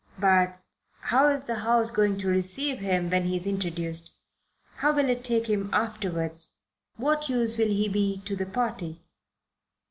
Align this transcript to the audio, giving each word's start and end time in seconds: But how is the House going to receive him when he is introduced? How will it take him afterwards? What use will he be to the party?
But 0.17 0.63
how 1.01 1.27
is 1.27 1.45
the 1.45 1.59
House 1.59 1.91
going 1.91 2.17
to 2.17 2.27
receive 2.27 2.79
him 2.79 3.11
when 3.11 3.25
he 3.25 3.35
is 3.35 3.45
introduced? 3.45 4.11
How 4.77 4.91
will 4.93 5.07
it 5.11 5.23
take 5.23 5.45
him 5.47 5.69
afterwards? 5.71 6.55
What 6.97 7.29
use 7.29 7.55
will 7.55 7.67
he 7.69 7.87
be 7.87 8.19
to 8.25 8.35
the 8.35 8.47
party? 8.47 9.03